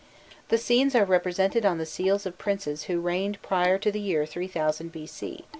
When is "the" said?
0.49-0.57, 1.77-1.85, 3.91-3.99